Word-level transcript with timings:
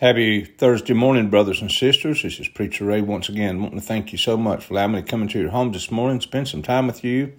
Happy 0.00 0.44
Thursday 0.44 0.94
morning, 0.94 1.28
brothers 1.28 1.60
and 1.60 1.72
sisters. 1.72 2.22
This 2.22 2.38
is 2.38 2.46
Preacher 2.46 2.84
Ray 2.84 3.00
once 3.00 3.28
again. 3.28 3.60
wanting 3.60 3.80
to 3.80 3.84
thank 3.84 4.12
you 4.12 4.18
so 4.18 4.36
much 4.36 4.64
for 4.64 4.74
allowing 4.74 4.92
me 4.92 5.02
to 5.02 5.04
come 5.04 5.22
into 5.22 5.40
your 5.40 5.50
home 5.50 5.72
this 5.72 5.90
morning, 5.90 6.20
spend 6.20 6.46
some 6.46 6.62
time 6.62 6.86
with 6.86 7.02
you, 7.02 7.32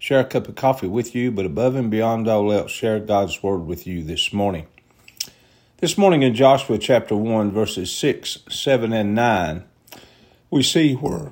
share 0.00 0.18
a 0.18 0.24
cup 0.24 0.48
of 0.48 0.56
coffee 0.56 0.88
with 0.88 1.14
you, 1.14 1.30
but 1.30 1.46
above 1.46 1.76
and 1.76 1.88
beyond 1.88 2.26
all 2.26 2.50
else, 2.50 2.72
share 2.72 2.98
God's 2.98 3.44
word 3.44 3.58
with 3.58 3.86
you 3.86 4.02
this 4.02 4.32
morning. 4.32 4.66
This 5.76 5.96
morning 5.96 6.24
in 6.24 6.34
Joshua 6.34 6.78
chapter 6.78 7.14
1, 7.14 7.52
verses 7.52 7.92
6, 7.92 8.38
7, 8.48 8.92
and 8.92 9.14
9, 9.14 9.62
we 10.50 10.64
see 10.64 10.94
where 10.94 11.30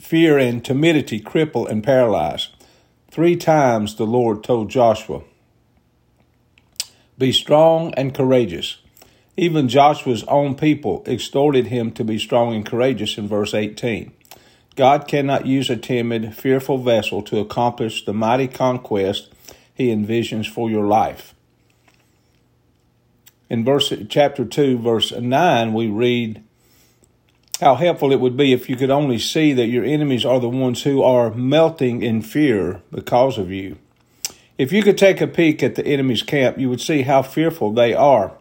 fear 0.00 0.38
and 0.38 0.64
timidity 0.64 1.20
cripple 1.20 1.68
and 1.68 1.84
paralyze. 1.84 2.48
Three 3.10 3.36
times 3.36 3.96
the 3.96 4.06
Lord 4.06 4.42
told 4.42 4.70
Joshua, 4.70 5.20
Be 7.18 7.30
strong 7.30 7.92
and 7.92 8.14
courageous. 8.14 8.78
Even 9.38 9.68
Joshua's 9.68 10.24
own 10.24 10.56
people 10.56 11.04
exhorted 11.06 11.68
him 11.68 11.92
to 11.92 12.02
be 12.02 12.18
strong 12.18 12.56
and 12.56 12.66
courageous 12.66 13.16
in 13.18 13.28
verse 13.28 13.54
18. 13.54 14.10
God 14.74 15.06
cannot 15.06 15.46
use 15.46 15.70
a 15.70 15.76
timid, 15.76 16.34
fearful 16.34 16.78
vessel 16.78 17.22
to 17.22 17.38
accomplish 17.38 18.04
the 18.04 18.12
mighty 18.12 18.48
conquest 18.48 19.32
he 19.72 19.90
envisions 19.90 20.50
for 20.52 20.68
your 20.68 20.86
life. 20.86 21.36
In 23.48 23.64
verse 23.64 23.92
chapter 24.08 24.44
2 24.44 24.76
verse 24.78 25.12
9 25.12 25.72
we 25.72 25.86
read 25.86 26.42
how 27.60 27.76
helpful 27.76 28.10
it 28.10 28.18
would 28.18 28.36
be 28.36 28.52
if 28.52 28.68
you 28.68 28.74
could 28.74 28.90
only 28.90 29.20
see 29.20 29.52
that 29.52 29.68
your 29.68 29.84
enemies 29.84 30.24
are 30.24 30.40
the 30.40 30.48
ones 30.48 30.82
who 30.82 31.00
are 31.00 31.32
melting 31.32 32.02
in 32.02 32.22
fear 32.22 32.82
because 32.90 33.38
of 33.38 33.52
you. 33.52 33.78
If 34.58 34.72
you 34.72 34.82
could 34.82 34.98
take 34.98 35.20
a 35.20 35.28
peek 35.28 35.62
at 35.62 35.76
the 35.76 35.86
enemy's 35.86 36.24
camp, 36.24 36.58
you 36.58 36.68
would 36.68 36.80
see 36.80 37.02
how 37.02 37.22
fearful 37.22 37.72
they 37.72 37.94
are 37.94 38.36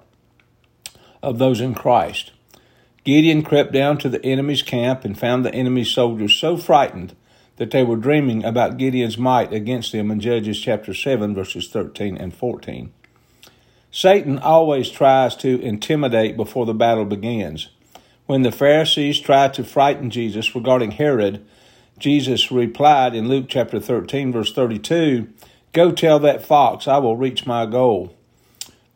of 1.27 1.39
those 1.39 1.59
in 1.59 1.75
Christ. 1.75 2.31
Gideon 3.03 3.43
crept 3.43 3.73
down 3.73 3.97
to 3.97 4.07
the 4.07 4.23
enemy's 4.25 4.63
camp 4.63 5.03
and 5.03 5.19
found 5.19 5.43
the 5.43 5.53
enemy's 5.53 5.91
soldiers 5.91 6.33
so 6.33 6.55
frightened 6.55 7.15
that 7.57 7.71
they 7.71 7.83
were 7.83 7.97
dreaming 7.97 8.45
about 8.45 8.77
Gideon's 8.77 9.17
might 9.17 9.51
against 9.51 9.91
them 9.91 10.09
in 10.09 10.21
Judges 10.21 10.59
chapter 10.59 10.93
7 10.93 11.35
verses 11.35 11.67
13 11.67 12.15
and 12.15 12.33
14. 12.33 12.93
Satan 13.91 14.39
always 14.39 14.89
tries 14.89 15.35
to 15.37 15.59
intimidate 15.59 16.37
before 16.37 16.65
the 16.65 16.73
battle 16.73 17.05
begins. 17.05 17.69
When 18.25 18.43
the 18.43 18.51
Pharisees 18.51 19.19
tried 19.19 19.53
to 19.55 19.65
frighten 19.65 20.09
Jesus 20.09 20.55
regarding 20.55 20.91
Herod, 20.91 21.45
Jesus 21.99 22.51
replied 22.51 23.15
in 23.15 23.27
Luke 23.27 23.47
chapter 23.49 23.81
13 23.81 24.31
verse 24.31 24.53
32, 24.53 25.27
Go 25.73 25.91
tell 25.91 26.19
that 26.19 26.45
fox, 26.45 26.87
I 26.87 26.99
will 26.99 27.17
reach 27.17 27.45
my 27.45 27.65
goal. 27.65 28.16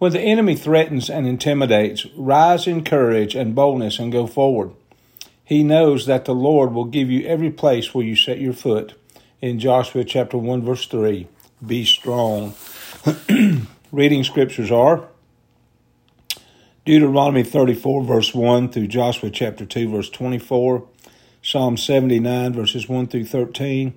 When 0.01 0.13
the 0.13 0.19
enemy 0.19 0.55
threatens 0.55 1.11
and 1.11 1.27
intimidates, 1.27 2.07
rise 2.17 2.65
in 2.65 2.83
courage 2.83 3.35
and 3.35 3.53
boldness 3.53 3.99
and 3.99 4.11
go 4.11 4.25
forward. 4.25 4.71
He 5.45 5.63
knows 5.63 6.07
that 6.07 6.25
the 6.25 6.33
Lord 6.33 6.73
will 6.73 6.85
give 6.85 7.11
you 7.11 7.23
every 7.27 7.51
place 7.51 7.93
where 7.93 8.03
you 8.03 8.15
set 8.15 8.39
your 8.39 8.53
foot. 8.53 8.95
In 9.41 9.59
Joshua 9.59 10.03
chapter 10.03 10.39
1 10.39 10.63
verse 10.63 10.87
3, 10.87 11.27
be 11.63 11.85
strong. 11.85 12.55
Reading 13.91 14.23
scriptures 14.23 14.71
are 14.71 15.07
Deuteronomy 16.83 17.43
34 17.43 18.03
verse 18.03 18.33
1 18.33 18.69
through 18.69 18.87
Joshua 18.87 19.29
chapter 19.29 19.67
2 19.67 19.87
verse 19.87 20.09
24, 20.09 20.83
Psalm 21.43 21.77
79 21.77 22.53
verses 22.53 22.89
1 22.89 23.05
through 23.05 23.25
13, 23.25 23.93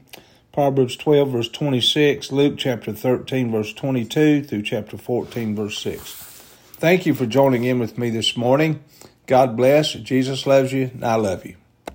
Proverbs 0.54 0.94
12, 0.94 1.30
verse 1.30 1.48
26, 1.48 2.30
Luke 2.30 2.54
chapter 2.56 2.92
13, 2.92 3.50
verse 3.50 3.72
22 3.72 4.44
through 4.44 4.62
chapter 4.62 4.96
14, 4.96 5.56
verse 5.56 5.76
6. 5.78 6.12
Thank 6.74 7.06
you 7.06 7.12
for 7.12 7.26
joining 7.26 7.64
in 7.64 7.80
with 7.80 7.98
me 7.98 8.08
this 8.08 8.36
morning. 8.36 8.84
God 9.26 9.56
bless. 9.56 9.94
Jesus 9.94 10.46
loves 10.46 10.72
you, 10.72 10.92
and 10.94 11.04
I 11.04 11.16
love 11.16 11.44
you. 11.44 11.56